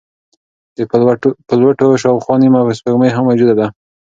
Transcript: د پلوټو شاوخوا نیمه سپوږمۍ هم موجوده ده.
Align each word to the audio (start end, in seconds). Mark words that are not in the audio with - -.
د 0.77 0.79
پلوټو 1.49 1.87
شاوخوا 2.03 2.35
نیمه 2.41 2.61
سپوږمۍ 2.77 3.09
هم 3.13 3.23
موجوده 3.27 3.55
ده. 3.59 3.67